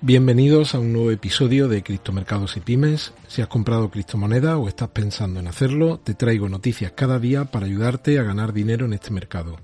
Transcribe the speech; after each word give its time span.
Bienvenidos 0.00 0.76
a 0.76 0.78
un 0.78 0.92
nuevo 0.92 1.10
episodio 1.10 1.66
de 1.66 1.82
Criptomercados 1.82 2.56
y 2.56 2.60
Pymes. 2.60 3.12
Si 3.26 3.42
has 3.42 3.48
comprado 3.48 3.90
criptomonedas 3.90 4.54
o 4.54 4.68
estás 4.68 4.90
pensando 4.90 5.40
en 5.40 5.48
hacerlo, 5.48 5.98
te 5.98 6.14
traigo 6.14 6.48
noticias 6.48 6.92
cada 6.92 7.18
día 7.18 7.46
para 7.46 7.66
ayudarte 7.66 8.16
a 8.20 8.22
ganar 8.22 8.52
dinero 8.52 8.86
en 8.86 8.92
este 8.92 9.10
mercado. 9.10 9.56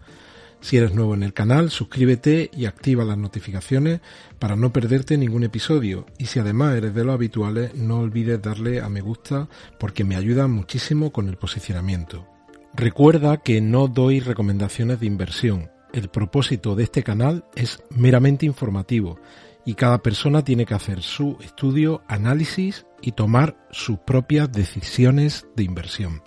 Si 0.60 0.76
eres 0.76 0.92
nuevo 0.92 1.14
en 1.14 1.22
el 1.22 1.34
canal, 1.34 1.70
suscríbete 1.70 2.50
y 2.52 2.66
activa 2.66 3.04
las 3.04 3.16
notificaciones 3.16 4.00
para 4.40 4.56
no 4.56 4.72
perderte 4.72 5.16
ningún 5.16 5.44
episodio. 5.44 6.04
Y 6.18 6.26
si 6.26 6.40
además 6.40 6.74
eres 6.74 6.96
de 6.96 7.04
los 7.04 7.14
habituales, 7.14 7.72
no 7.76 8.00
olvides 8.00 8.42
darle 8.42 8.80
a 8.80 8.88
me 8.88 9.02
gusta 9.02 9.48
porque 9.78 10.02
me 10.02 10.16
ayuda 10.16 10.48
muchísimo 10.48 11.12
con 11.12 11.28
el 11.28 11.36
posicionamiento. 11.36 12.26
Recuerda 12.74 13.36
que 13.36 13.60
no 13.60 13.86
doy 13.86 14.18
recomendaciones 14.18 14.98
de 14.98 15.06
inversión. 15.06 15.70
El 15.92 16.08
propósito 16.08 16.74
de 16.74 16.82
este 16.82 17.04
canal 17.04 17.44
es 17.54 17.84
meramente 17.90 18.46
informativo 18.46 19.20
y 19.64 19.74
cada 19.74 19.98
persona 19.98 20.42
tiene 20.42 20.66
que 20.66 20.74
hacer 20.74 21.02
su 21.02 21.36
estudio, 21.40 22.02
análisis 22.08 22.86
y 23.02 23.12
tomar 23.12 23.56
sus 23.70 23.98
propias 23.98 24.50
decisiones 24.50 25.46
de 25.56 25.64
inversión. 25.64 26.22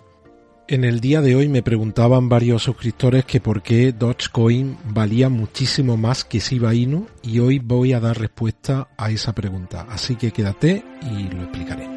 En 0.69 0.83
el 0.83 0.99
día 0.99 1.21
de 1.21 1.33
hoy 1.33 1.47
me 1.47 1.63
preguntaban 1.63 2.27
varios 2.27 2.63
suscriptores 2.63 3.23
que 3.23 3.39
por 3.39 3.61
qué 3.61 3.93
Dogecoin 3.93 4.77
valía 4.89 5.29
muchísimo 5.29 5.95
más 5.95 6.25
que 6.25 6.39
Shiba 6.39 6.75
Inu 6.75 7.07
y 7.23 7.39
hoy 7.39 7.59
voy 7.59 7.93
a 7.93 8.01
dar 8.01 8.19
respuesta 8.19 8.89
a 8.97 9.09
esa 9.09 9.33
pregunta. 9.33 9.87
Así 9.89 10.17
que 10.17 10.31
quédate 10.31 10.83
y 11.03 11.29
lo 11.33 11.43
explicaré. 11.43 11.87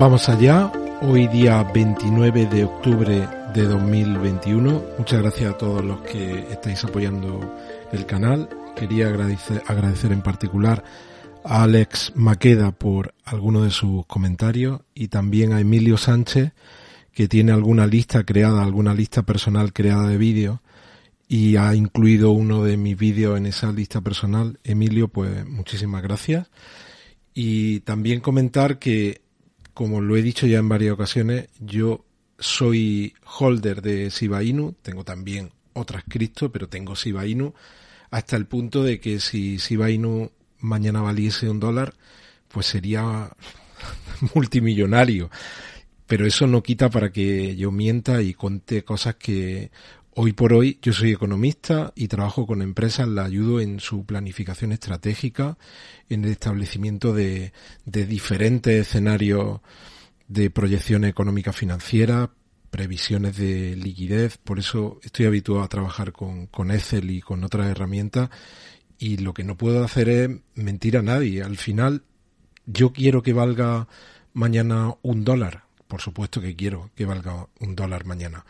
Vamos 0.00 0.30
allá, 0.30 0.72
hoy 1.02 1.28
día 1.28 1.62
29 1.62 2.46
de 2.46 2.64
octubre 2.64 3.28
de 3.52 3.64
2021. 3.64 4.82
Muchas 4.96 5.20
gracias 5.20 5.52
a 5.52 5.58
todos 5.58 5.84
los 5.84 6.00
que 6.00 6.38
estáis 6.50 6.82
apoyando 6.84 7.54
el 7.92 8.06
canal. 8.06 8.48
Quería 8.74 9.08
agradecer, 9.08 9.62
agradecer 9.66 10.12
en 10.12 10.22
particular 10.22 10.82
a 11.44 11.64
Alex 11.64 12.14
Maqueda 12.16 12.72
por 12.72 13.12
alguno 13.26 13.62
de 13.62 13.70
sus 13.70 14.06
comentarios 14.06 14.80
y 14.94 15.08
también 15.08 15.52
a 15.52 15.60
Emilio 15.60 15.98
Sánchez 15.98 16.52
que 17.12 17.28
tiene 17.28 17.52
alguna 17.52 17.86
lista 17.86 18.24
creada, 18.24 18.62
alguna 18.62 18.94
lista 18.94 19.20
personal 19.20 19.74
creada 19.74 20.08
de 20.08 20.16
vídeos 20.16 20.60
y 21.28 21.56
ha 21.56 21.74
incluido 21.74 22.30
uno 22.30 22.64
de 22.64 22.78
mis 22.78 22.96
vídeos 22.96 23.36
en 23.36 23.44
esa 23.44 23.70
lista 23.70 24.00
personal. 24.00 24.60
Emilio, 24.64 25.08
pues 25.08 25.46
muchísimas 25.46 26.02
gracias. 26.02 26.48
Y 27.34 27.80
también 27.80 28.20
comentar 28.20 28.78
que 28.78 29.28
como 29.74 30.00
lo 30.00 30.16
he 30.16 30.22
dicho 30.22 30.46
ya 30.46 30.58
en 30.58 30.68
varias 30.68 30.94
ocasiones, 30.94 31.48
yo 31.60 32.04
soy 32.38 33.14
holder 33.24 33.82
de 33.82 34.08
Shiba 34.10 34.42
Inu, 34.42 34.74
tengo 34.82 35.04
también 35.04 35.50
otras 35.72 36.04
cripto, 36.08 36.50
pero 36.50 36.68
tengo 36.68 36.94
Shiba 36.94 37.26
Inu, 37.26 37.54
hasta 38.10 38.36
el 38.36 38.46
punto 38.46 38.82
de 38.82 39.00
que 39.00 39.20
si 39.20 39.58
Shiba 39.58 39.90
Inu 39.90 40.30
mañana 40.58 41.00
valiese 41.00 41.48
un 41.48 41.60
dólar, 41.60 41.94
pues 42.48 42.66
sería 42.66 43.30
multimillonario. 44.34 45.30
Pero 46.06 46.26
eso 46.26 46.46
no 46.46 46.62
quita 46.62 46.90
para 46.90 47.12
que 47.12 47.54
yo 47.56 47.70
mienta 47.70 48.20
y 48.20 48.34
conte 48.34 48.82
cosas 48.82 49.14
que 49.14 49.70
Hoy 50.22 50.34
por 50.34 50.52
hoy 50.52 50.78
yo 50.82 50.92
soy 50.92 51.12
economista 51.12 51.94
y 51.96 52.08
trabajo 52.08 52.46
con 52.46 52.60
empresas, 52.60 53.08
la 53.08 53.24
ayudo 53.24 53.58
en 53.58 53.80
su 53.80 54.04
planificación 54.04 54.70
estratégica, 54.70 55.56
en 56.10 56.26
el 56.26 56.32
establecimiento 56.32 57.14
de, 57.14 57.54
diferentes 57.86 58.86
escenarios 58.86 59.60
de 60.28 60.50
proyección 60.50 61.06
económica 61.06 61.54
financiera, 61.54 62.32
previsiones 62.70 63.38
de 63.38 63.74
liquidez, 63.76 64.36
por 64.36 64.58
eso 64.58 65.00
estoy 65.02 65.24
habituado 65.24 65.62
a 65.62 65.68
trabajar 65.68 66.12
con, 66.12 66.48
con 66.48 66.70
Excel 66.70 67.10
y 67.10 67.22
con 67.22 67.42
otras 67.42 67.68
herramientas. 67.68 68.28
Y 68.98 69.16
lo 69.16 69.32
que 69.32 69.44
no 69.44 69.56
puedo 69.56 69.82
hacer 69.82 70.10
es 70.10 70.28
mentir 70.54 70.98
a 70.98 71.02
nadie. 71.02 71.42
Al 71.42 71.56
final 71.56 72.02
yo 72.66 72.92
quiero 72.92 73.22
que 73.22 73.32
valga 73.32 73.88
mañana 74.34 74.94
un 75.00 75.24
dólar, 75.24 75.64
por 75.88 76.02
supuesto 76.02 76.42
que 76.42 76.56
quiero 76.56 76.90
que 76.94 77.06
valga 77.06 77.48
un 77.58 77.74
dólar 77.74 78.04
mañana 78.04 78.44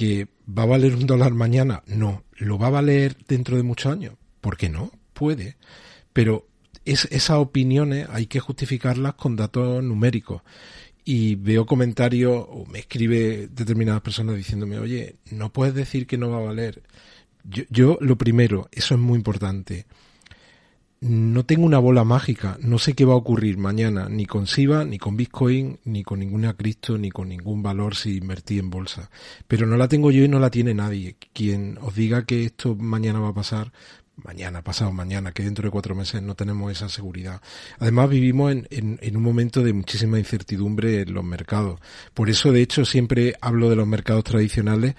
que 0.00 0.28
va 0.48 0.62
a 0.62 0.66
valer 0.66 0.94
un 0.94 1.06
dólar 1.06 1.34
mañana, 1.34 1.82
no, 1.86 2.24
lo 2.38 2.56
va 2.56 2.68
a 2.68 2.70
valer 2.70 3.18
dentro 3.28 3.58
de 3.58 3.62
muchos 3.62 3.92
años. 3.92 4.14
¿Por 4.40 4.56
qué 4.56 4.70
no? 4.70 4.90
Puede. 5.12 5.58
Pero 6.14 6.48
es, 6.86 7.04
esas 7.10 7.36
opiniones 7.36 8.08
hay 8.10 8.24
que 8.24 8.40
justificarlas 8.40 9.12
con 9.12 9.36
datos 9.36 9.84
numéricos. 9.84 10.40
Y 11.04 11.34
veo 11.34 11.66
comentarios 11.66 12.46
o 12.48 12.64
me 12.64 12.78
escribe 12.78 13.48
determinadas 13.48 14.00
personas 14.00 14.36
diciéndome, 14.36 14.78
oye, 14.78 15.16
no 15.32 15.52
puedes 15.52 15.74
decir 15.74 16.06
que 16.06 16.16
no 16.16 16.30
va 16.30 16.38
a 16.38 16.46
valer. 16.46 16.82
Yo, 17.44 17.64
yo 17.68 17.98
lo 18.00 18.16
primero, 18.16 18.70
eso 18.72 18.94
es 18.94 19.00
muy 19.00 19.18
importante 19.18 19.84
no 21.00 21.46
tengo 21.46 21.64
una 21.64 21.78
bola 21.78 22.04
mágica, 22.04 22.58
no 22.60 22.78
sé 22.78 22.92
qué 22.92 23.06
va 23.06 23.14
a 23.14 23.16
ocurrir 23.16 23.56
mañana, 23.56 24.08
ni 24.10 24.26
con 24.26 24.46
SIVA, 24.46 24.84
ni 24.84 24.98
con 24.98 25.16
Bitcoin, 25.16 25.80
ni 25.84 26.02
con 26.04 26.18
ninguna 26.18 26.52
cripto, 26.52 26.98
ni 26.98 27.10
con 27.10 27.30
ningún 27.30 27.62
valor 27.62 27.96
si 27.96 28.18
invertí 28.18 28.58
en 28.58 28.68
bolsa. 28.68 29.10
Pero 29.48 29.66
no 29.66 29.78
la 29.78 29.88
tengo 29.88 30.10
yo 30.10 30.22
y 30.22 30.28
no 30.28 30.38
la 30.38 30.50
tiene 30.50 30.74
nadie. 30.74 31.16
Quien 31.32 31.78
os 31.80 31.94
diga 31.94 32.24
que 32.26 32.44
esto 32.44 32.74
mañana 32.74 33.18
va 33.18 33.28
a 33.28 33.34
pasar, 33.34 33.72
mañana, 34.16 34.62
pasado 34.62 34.92
mañana, 34.92 35.32
que 35.32 35.42
dentro 35.42 35.64
de 35.64 35.70
cuatro 35.70 35.94
meses 35.94 36.20
no 36.20 36.34
tenemos 36.34 36.70
esa 36.70 36.90
seguridad. 36.90 37.40
Además 37.78 38.10
vivimos 38.10 38.52
en, 38.52 38.68
en, 38.70 39.16
un 39.16 39.22
momento 39.22 39.62
de 39.62 39.72
muchísima 39.72 40.18
incertidumbre 40.18 41.00
en 41.00 41.14
los 41.14 41.24
mercados. 41.24 41.80
Por 42.12 42.28
eso, 42.28 42.52
de 42.52 42.60
hecho, 42.60 42.84
siempre 42.84 43.36
hablo 43.40 43.70
de 43.70 43.76
los 43.76 43.86
mercados 43.86 44.24
tradicionales 44.24 44.96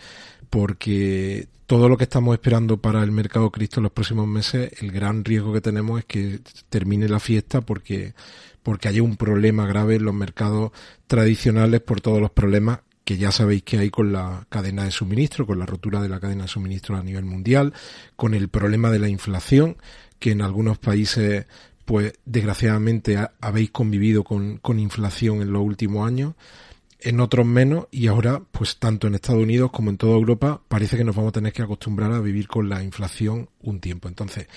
porque 0.51 1.47
todo 1.65 1.87
lo 1.87 1.97
que 1.97 2.03
estamos 2.03 2.33
esperando 2.33 2.77
para 2.77 3.01
el 3.01 3.11
mercado 3.11 3.49
cripto 3.51 3.79
en 3.79 3.83
los 3.83 3.93
próximos 3.93 4.27
meses, 4.27 4.69
el 4.81 4.91
gran 4.91 5.23
riesgo 5.23 5.53
que 5.53 5.61
tenemos 5.61 5.99
es 5.99 6.05
que 6.05 6.41
termine 6.69 7.07
la 7.07 7.21
fiesta 7.21 7.61
porque, 7.61 8.13
porque 8.61 8.89
haya 8.89 9.01
un 9.01 9.15
problema 9.15 9.65
grave 9.65 9.95
en 9.95 10.03
los 10.03 10.13
mercados 10.13 10.73
tradicionales 11.07 11.79
por 11.79 12.01
todos 12.01 12.19
los 12.19 12.31
problemas 12.31 12.81
que 13.05 13.17
ya 13.17 13.31
sabéis 13.31 13.63
que 13.63 13.77
hay 13.77 13.89
con 13.89 14.11
la 14.11 14.45
cadena 14.49 14.83
de 14.83 14.91
suministro, 14.91 15.47
con 15.47 15.57
la 15.57 15.65
rotura 15.65 16.01
de 16.01 16.09
la 16.09 16.19
cadena 16.19 16.43
de 16.43 16.49
suministro 16.49 16.97
a 16.97 17.03
nivel 17.03 17.23
mundial, 17.23 17.73
con 18.17 18.33
el 18.33 18.49
problema 18.49 18.91
de 18.91 18.99
la 18.99 19.07
inflación, 19.07 19.77
que 20.19 20.31
en 20.31 20.41
algunos 20.41 20.79
países, 20.79 21.45
pues 21.85 22.11
desgraciadamente 22.25 23.17
habéis 23.39 23.71
convivido 23.71 24.25
con, 24.25 24.57
con 24.57 24.79
inflación 24.79 25.41
en 25.41 25.53
los 25.53 25.63
últimos 25.63 26.05
años 26.05 26.33
en 27.01 27.19
otros 27.19 27.45
menos 27.45 27.87
y 27.91 28.07
ahora, 28.07 28.41
pues 28.51 28.77
tanto 28.77 29.07
en 29.07 29.15
Estados 29.15 29.41
Unidos 29.41 29.71
como 29.71 29.89
en 29.89 29.97
toda 29.97 30.13
Europa, 30.13 30.61
parece 30.67 30.97
que 30.97 31.03
nos 31.03 31.15
vamos 31.15 31.29
a 31.29 31.33
tener 31.33 31.53
que 31.53 31.63
acostumbrar 31.63 32.11
a 32.11 32.19
vivir 32.19 32.47
con 32.47 32.69
la 32.69 32.83
inflación 32.83 33.49
un 33.61 33.79
tiempo. 33.79 34.07
Entonces, 34.07 34.47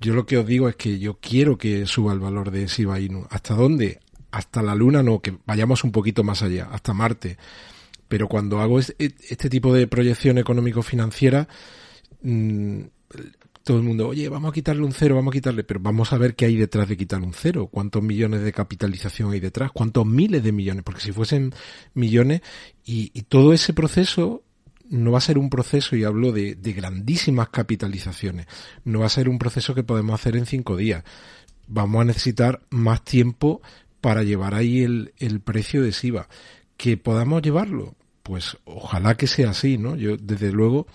yo 0.00 0.14
lo 0.14 0.26
que 0.26 0.38
os 0.38 0.46
digo 0.46 0.68
es 0.68 0.76
que 0.76 0.98
yo 0.98 1.18
quiero 1.20 1.56
que 1.56 1.86
suba 1.86 2.12
el 2.12 2.18
valor 2.18 2.50
de 2.50 2.66
Shiba 2.66 3.00
Inu. 3.00 3.26
¿Hasta 3.30 3.54
dónde? 3.54 4.00
Hasta 4.30 4.62
la 4.62 4.74
Luna 4.74 5.02
no, 5.02 5.20
que 5.20 5.36
vayamos 5.46 5.84
un 5.84 5.92
poquito 5.92 6.24
más 6.24 6.42
allá, 6.42 6.68
hasta 6.72 6.92
Marte. 6.92 7.36
Pero 8.08 8.28
cuando 8.28 8.60
hago 8.60 8.78
este 8.78 9.48
tipo 9.48 9.72
de 9.72 9.86
proyección 9.86 10.38
económico-financiera, 10.38 11.48
mm, 12.22 12.82
todo 13.62 13.78
el 13.78 13.82
mundo, 13.82 14.08
oye, 14.08 14.28
vamos 14.28 14.50
a 14.50 14.52
quitarle 14.52 14.84
un 14.84 14.92
cero, 14.92 15.14
vamos 15.14 15.32
a 15.32 15.36
quitarle, 15.36 15.64
pero 15.64 15.80
vamos 15.80 16.12
a 16.12 16.18
ver 16.18 16.34
qué 16.34 16.46
hay 16.46 16.56
detrás 16.56 16.88
de 16.88 16.96
quitar 16.96 17.22
un 17.22 17.32
cero, 17.32 17.68
cuántos 17.70 18.02
millones 18.02 18.42
de 18.42 18.52
capitalización 18.52 19.32
hay 19.32 19.40
detrás, 19.40 19.70
cuántos 19.72 20.06
miles 20.06 20.42
de 20.42 20.52
millones, 20.52 20.82
porque 20.82 21.00
si 21.00 21.12
fuesen 21.12 21.54
millones 21.94 22.42
y, 22.84 23.10
todo 23.28 23.52
ese 23.52 23.72
proceso 23.72 24.42
no 24.90 25.12
va 25.12 25.18
a 25.18 25.22
ser 25.22 25.38
un 25.38 25.48
proceso, 25.48 25.96
y 25.96 26.04
hablo 26.04 26.32
de, 26.32 26.54
grandísimas 26.54 27.48
capitalizaciones, 27.48 28.46
no 28.84 29.00
va 29.00 29.06
a 29.06 29.10
ser 29.10 29.28
un 29.28 29.38
proceso 29.38 29.74
que 29.74 29.84
podemos 29.84 30.20
hacer 30.20 30.36
en 30.36 30.44
cinco 30.44 30.76
días. 30.76 31.04
Vamos 31.66 32.02
a 32.02 32.04
necesitar 32.04 32.60
más 32.68 33.02
tiempo 33.02 33.62
para 34.00 34.22
llevar 34.22 34.54
ahí 34.54 34.82
el, 34.82 35.14
el 35.18 35.40
precio 35.40 35.82
de 35.82 35.92
SIVA. 35.92 36.28
¿Que 36.76 36.96
podamos 36.96 37.40
llevarlo? 37.40 37.94
Pues 38.22 38.58
ojalá 38.64 39.16
que 39.16 39.26
sea 39.26 39.50
así, 39.50 39.78
¿no? 39.78 39.96
Yo, 39.96 40.16
desde 40.16 40.52
luego, 40.52 40.86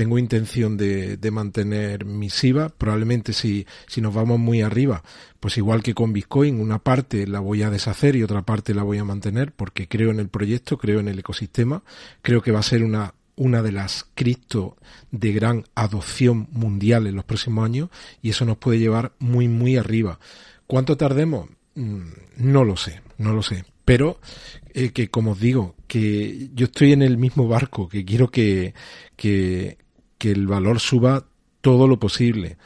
tengo 0.00 0.18
intención 0.18 0.78
de, 0.78 1.18
de, 1.18 1.30
mantener 1.30 2.06
mi 2.06 2.30
SIVA. 2.30 2.70
Probablemente 2.70 3.34
si, 3.34 3.66
si 3.86 4.00
nos 4.00 4.14
vamos 4.14 4.38
muy 4.38 4.62
arriba, 4.62 5.02
pues 5.40 5.58
igual 5.58 5.82
que 5.82 5.92
con 5.92 6.14
Bitcoin, 6.14 6.58
una 6.58 6.78
parte 6.78 7.26
la 7.26 7.38
voy 7.38 7.62
a 7.62 7.68
deshacer 7.68 8.16
y 8.16 8.22
otra 8.22 8.40
parte 8.40 8.72
la 8.72 8.82
voy 8.82 8.96
a 8.96 9.04
mantener 9.04 9.52
porque 9.52 9.88
creo 9.88 10.10
en 10.10 10.18
el 10.18 10.30
proyecto, 10.30 10.78
creo 10.78 11.00
en 11.00 11.08
el 11.08 11.18
ecosistema. 11.18 11.82
Creo 12.22 12.40
que 12.40 12.50
va 12.50 12.60
a 12.60 12.62
ser 12.62 12.82
una, 12.82 13.12
una 13.36 13.60
de 13.60 13.72
las 13.72 14.06
cripto 14.14 14.78
de 15.10 15.32
gran 15.32 15.66
adopción 15.74 16.48
mundial 16.50 17.06
en 17.06 17.16
los 17.16 17.26
próximos 17.26 17.66
años 17.66 17.90
y 18.22 18.30
eso 18.30 18.46
nos 18.46 18.56
puede 18.56 18.78
llevar 18.78 19.12
muy, 19.18 19.48
muy 19.48 19.76
arriba. 19.76 20.18
¿Cuánto 20.66 20.96
tardemos? 20.96 21.50
Mm, 21.74 22.08
no 22.38 22.64
lo 22.64 22.78
sé, 22.78 23.02
no 23.18 23.34
lo 23.34 23.42
sé. 23.42 23.66
Pero 23.84 24.18
eh, 24.72 24.92
que 24.92 25.10
como 25.10 25.32
os 25.32 25.40
digo, 25.40 25.74
que 25.88 26.48
yo 26.54 26.66
estoy 26.66 26.92
en 26.92 27.02
el 27.02 27.18
mismo 27.18 27.48
barco, 27.48 27.88
que 27.88 28.04
quiero 28.04 28.30
que, 28.30 28.72
que, 29.16 29.78
que 30.20 30.30
el 30.30 30.46
valor 30.46 30.80
suba 30.80 31.24
todo 31.62 31.88
lo 31.88 31.98
posible. 31.98 32.58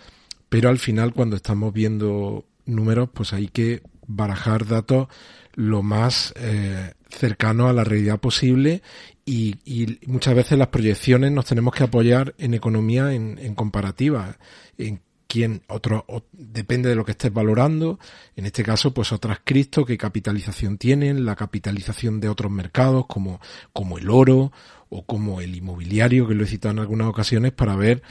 Pero 0.49 0.69
al 0.69 0.81
final, 0.81 1.15
cuando 1.15 1.37
estamos 1.37 1.73
viendo 1.73 2.45
números, 2.67 3.11
pues 3.15 3.33
hay 3.33 3.47
que 3.47 3.81
barajar 4.09 4.67
datos 4.67 5.07
lo 5.55 5.85
más 5.85 6.35
eh, 6.37 6.95
cercano 7.09 7.69
a 7.69 7.73
la 7.73 7.85
realidad 7.85 8.19
posible 8.19 8.83
y, 9.25 9.55
y, 9.65 10.01
muchas 10.07 10.35
veces 10.35 10.59
las 10.59 10.69
proyecciones 10.69 11.31
nos 11.31 11.47
tenemos 11.47 11.73
que 11.75 11.85
apoyar 11.85 12.35
en 12.39 12.55
economía 12.55 13.15
en, 13.15 13.39
en 13.39 13.55
comparativa, 13.55 14.37
en 14.77 15.01
quién 15.35 15.63
otro 15.67 16.07
depende 16.31 16.89
de 16.89 16.95
lo 16.95 17.05
que 17.05 17.11
estés 17.11 17.33
valorando 17.33 17.99
en 18.37 18.47
este 18.47 18.63
caso 18.63 18.95
pues 18.95 19.11
otras 19.11 19.41
cripto 19.43 19.85
qué 19.85 19.99
capitalización 19.99 20.79
tienen 20.79 21.25
la 21.25 21.35
capitalización 21.35 22.21
de 22.21 22.29
otros 22.29 22.53
mercados 22.53 23.07
como 23.07 23.41
como 23.73 23.99
el 23.99 24.11
oro 24.11 24.53
o 24.97 25.03
como 25.03 25.41
el 25.41 25.57
inmobiliario, 25.57 26.29
que 26.29 26.35
lo 26.35 26.45
he 26.45 26.47
citado 26.47 26.71
en 26.73 26.79
algunas 26.79 27.09
ocasiones, 27.09 27.51
para 27.51 27.75
ver 27.75 28.03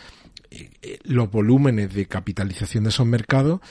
eh, 0.52 0.70
eh, 0.81 1.00
los 1.04 1.31
volúmenes 1.31 1.94
de 1.94 2.08
capitalización 2.08 2.84
de 2.84 2.90
esos 2.90 3.08
mercados 3.08 3.62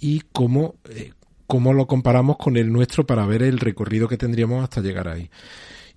y 0.00 0.22
cómo, 0.32 0.76
eh, 0.88 1.12
cómo 1.46 1.74
lo 1.74 1.86
comparamos 1.86 2.38
con 2.38 2.56
el 2.56 2.72
nuestro 2.72 3.06
para 3.06 3.26
ver 3.26 3.42
el 3.42 3.58
recorrido 3.58 4.08
que 4.08 4.16
tendríamos 4.16 4.64
hasta 4.64 4.80
llegar 4.80 5.08
ahí. 5.08 5.28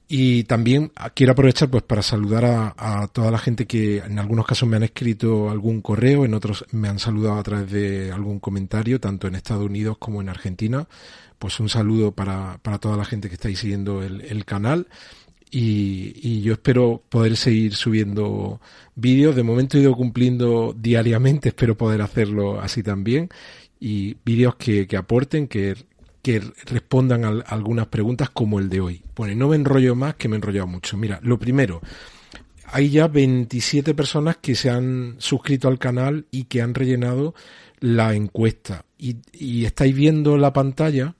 Y 0.08 0.44
también 0.44 0.92
quiero 1.16 1.32
aprovechar 1.32 1.70
pues 1.70 1.84
para 1.84 2.04
saludar 2.04 2.46
a, 2.46 3.08
toda 3.12 3.32
la 3.32 3.40
gente 3.40 3.66
que 3.66 3.98
en 3.98 4.20
algunos 4.20 4.46
casos 4.46 4.70
me 4.70 4.78
han 4.78 4.84
escrito 4.84 5.50
algún 5.50 5.82
correo, 5.82 6.26
en 6.26 6.36
otros 6.36 6.66
me 6.72 6.88
han 6.90 7.00
saludado 7.00 7.40
a 7.40 7.44
través 7.44 7.72
de 7.72 8.12
algún 8.12 8.40
comentario, 8.40 9.00
tanto 9.00 9.28
en 9.28 9.36
Estados 9.36 9.66
Unidos 9.66 9.98
como 9.98 10.22
en 10.22 10.30
Argentina. 10.30 10.88
Pues 11.40 11.60
un 11.60 11.70
saludo 11.70 12.12
para, 12.12 12.60
para 12.62 12.78
toda 12.78 12.98
la 12.98 13.06
gente 13.06 13.30
que 13.30 13.36
estáis 13.36 13.60
siguiendo 13.60 14.04
el, 14.04 14.46
canal 14.46 14.88
y, 15.50 16.42
yo 16.42 16.54
espero 16.54 17.02
poder 17.10 17.36
seguir 17.36 17.74
subiendo 17.74 18.62
vídeos. 18.96 19.36
De 19.36 19.44
momento 19.44 19.78
he 19.78 19.82
ido 19.82 19.96
cumpliendo 19.96 20.76
diariamente, 20.78 21.50
espero 21.50 21.76
poder 21.76 22.02
hacerlo 22.02 22.62
así 22.62 22.84
también. 22.84 23.30
Y 23.80 24.18
vídeos 24.24 24.56
que 24.56 24.88
aporten, 24.98 25.48
que, 25.48 25.76
que 26.26 26.42
respondan 26.66 27.24
a, 27.24 27.30
algunas 27.46 27.86
preguntas 27.86 28.32
como 28.32 28.58
el 28.58 28.68
de 28.68 28.82
hoy. 28.82 29.04
Bueno, 29.16 29.36
no 29.36 29.50
me 29.50 29.58
enrollo 29.58 29.94
más, 29.94 30.16
que 30.16 30.28
me 30.28 30.36
he 30.36 30.38
enrollado 30.38 30.66
mucho. 30.66 30.98
Mira, 30.98 31.20
lo 31.22 31.38
primero, 31.38 31.82
hay 32.66 32.90
ya 32.90 33.08
27 33.08 33.94
personas 33.94 34.38
que 34.38 34.56
se 34.56 34.72
han 34.72 35.18
suscrito 35.20 35.68
al 35.68 35.78
canal 35.78 36.26
y 36.32 36.46
que 36.46 36.64
han 36.64 36.74
rellenado 36.74 37.36
la 37.80 38.16
encuesta. 38.16 38.86
Y, 38.98 39.18
y 39.34 39.66
estáis 39.66 39.94
viendo 39.94 40.36
la 40.36 40.52
pantalla 40.52 41.14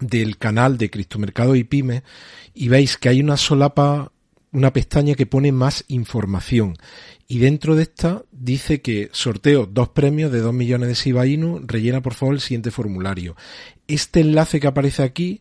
del 0.00 0.38
canal 0.38 0.78
de 0.78 0.88
Cristomercado 0.88 1.54
y 1.54 1.64
Pyme 1.64 2.02
y 2.54 2.68
veis 2.68 2.96
que 2.96 3.10
hay 3.10 3.20
una 3.20 3.36
solapa, 3.36 4.12
una 4.52 4.72
pestaña 4.72 5.14
que 5.14 5.26
pone 5.26 5.50
más 5.50 5.84
información. 5.88 6.76
Y 7.26 7.38
dentro 7.38 7.74
de 7.74 7.84
esta 7.84 8.22
dice 8.30 8.82
que 8.82 9.08
sorteo 9.12 9.66
dos 9.66 9.88
premios 9.88 10.30
de 10.30 10.40
dos 10.40 10.52
millones 10.52 10.88
de 10.88 10.94
Shiba 10.94 11.26
Inu, 11.26 11.62
rellena 11.64 12.02
por 12.02 12.14
favor 12.14 12.34
el 12.34 12.40
siguiente 12.40 12.70
formulario. 12.70 13.36
Este 13.88 14.20
enlace 14.20 14.60
que 14.60 14.66
aparece 14.66 15.02
aquí 15.02 15.40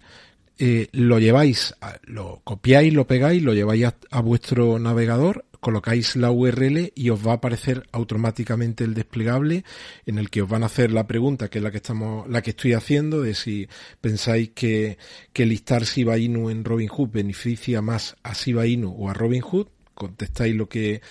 eh, 0.58 0.88
lo 0.92 1.20
lleváis, 1.20 1.76
lo 2.04 2.42
copiáis, 2.44 2.94
lo 2.94 3.08
pegáis, 3.08 3.44
lo 3.44 3.54
lleváis 3.54 3.88
a 4.10 4.22
vuestro 4.22 4.80
navegador 4.80 5.46
colocáis 5.62 6.18
la 6.18 6.32
URL 6.32 6.92
y 6.94 7.10
os 7.12 7.26
va 7.26 7.34
a 7.34 7.36
aparecer 7.36 7.88
automáticamente 7.94 8.84
el 8.84 8.96
desplegable 8.96 9.64
en 10.06 10.18
el 10.18 10.30
que 10.30 10.42
os 10.42 10.50
van 10.50 10.64
a 10.64 10.66
hacer 10.66 10.92
la 10.92 11.08
pregunta 11.08 11.50
que 11.50 11.60
es 11.60 11.64
la 11.64 11.72
que 11.72 11.78
estamos, 11.78 12.28
la 12.28 12.42
que 12.42 12.50
estoy 12.50 12.74
haciendo 12.74 13.22
de 13.22 13.36
si 13.36 13.70
pensáis 14.02 14.50
que, 14.50 14.98
que 15.32 15.46
listar 15.46 15.84
Shiba 15.84 16.18
Inu 16.18 16.50
en 16.50 16.66
Robinhood 16.66 17.12
beneficia 17.12 17.82
más 17.82 18.18
a 18.24 18.34
Shiba 18.34 18.66
Inu 18.66 18.92
o 18.92 19.10
a 19.10 19.14
Robinhood. 19.14 19.68
Contestáis 19.94 20.56
lo 20.56 20.68
que, 20.68 21.02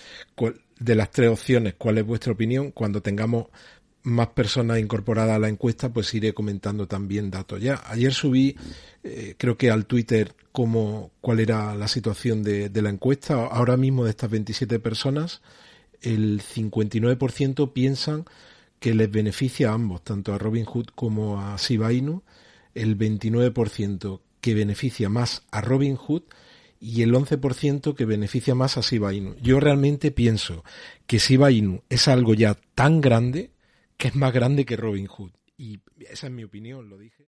de 0.81 0.94
las 0.97 1.11
tres 1.12 1.31
opciones, 1.31 1.75
cuál 1.79 1.99
es 1.99 2.05
vuestra 2.05 2.32
opinión. 2.32 2.73
Cuando 2.73 3.02
tengamos 3.02 3.47
más 4.02 4.29
personas 4.29 4.79
incorporadas 4.79 5.37
a 5.37 5.38
la 5.38 5.49
encuesta, 5.49 5.93
pues 5.93 6.12
iré 6.14 6.32
comentando 6.32 6.87
también 6.87 7.31
datos. 7.31 7.61
Ya 7.61 7.82
ayer 7.87 8.12
subí, 8.12 8.56
eh, 9.02 9.35
creo 9.37 9.56
que 9.56 9.70
al 9.70 9.87
Twitter, 9.87 10.35
cómo, 10.52 11.11
cuál 11.20 11.41
era 11.41 11.75
la 11.75 11.88
situación 11.88 12.43
de, 12.43 12.69
de, 12.69 12.82
la 12.82 12.91
encuesta. 12.91 13.47
Ahora 13.47 13.76
mismo 13.76 14.05
de 14.05 14.11
estas 14.11 14.31
27 14.31 14.79
personas, 14.79 15.43
el 16.00 16.41
59% 16.43 17.73
piensan 17.73 18.25
que 18.79 18.94
les 18.94 19.11
beneficia 19.11 19.70
a 19.70 19.75
ambos, 19.75 20.02
tanto 20.02 20.32
a 20.32 20.38
Robinhood 20.38 20.87
como 20.94 21.41
a 21.41 21.56
Shiba 21.56 21.93
Inu. 21.93 22.23
El 22.75 22.97
29% 22.97 24.20
que 24.41 24.55
beneficia 24.55 25.08
más 25.08 25.43
a 25.50 25.61
Robinhood 25.61 26.23
y 26.81 27.02
el 27.02 27.12
11% 27.12 27.94
que 27.94 28.05
beneficia 28.06 28.55
más 28.55 28.79
a 28.79 28.81
Shiba 28.81 29.12
Inu. 29.12 29.37
Yo 29.43 29.61
realmente 29.61 30.11
pienso 30.11 30.64
que 31.06 31.19
Shiba 31.19 31.50
Inu 31.50 31.82
es 31.91 32.08
algo 32.08 32.32
ya 32.32 32.56
tan 32.75 33.02
grande 33.02 33.50
que 34.00 34.08
es 34.08 34.17
más 34.17 34.32
grande 34.32 34.64
que 34.64 34.76
Robin 34.76 35.06
Hood. 35.06 35.32
Y 35.58 35.82
esa 35.99 36.26
es 36.26 36.32
mi 36.32 36.43
opinión, 36.43 36.88
lo 36.88 36.97
dije. 36.97 37.29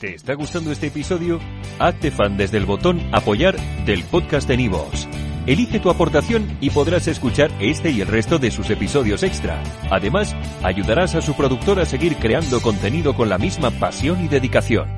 ¿Te 0.00 0.14
está 0.14 0.32
gustando 0.32 0.72
este 0.72 0.86
episodio? 0.86 1.38
Hazte 1.78 2.10
fan 2.10 2.38
desde 2.38 2.56
el 2.56 2.64
botón 2.64 3.00
apoyar 3.12 3.56
del 3.84 4.02
podcast 4.04 4.48
de 4.48 4.56
Nivos. 4.56 5.06
Elige 5.46 5.78
tu 5.78 5.90
aportación 5.90 6.56
y 6.60 6.70
podrás 6.70 7.06
escuchar 7.06 7.50
este 7.60 7.90
y 7.90 8.00
el 8.00 8.08
resto 8.08 8.38
de 8.38 8.50
sus 8.50 8.70
episodios 8.70 9.22
extra. 9.22 9.62
Además, 9.90 10.34
ayudarás 10.62 11.14
a 11.14 11.20
su 11.20 11.34
productor 11.34 11.80
a 11.80 11.86
seguir 11.86 12.16
creando 12.16 12.60
contenido 12.62 13.14
con 13.14 13.28
la 13.28 13.38
misma 13.38 13.70
pasión 13.70 14.24
y 14.24 14.28
dedicación. 14.28 14.97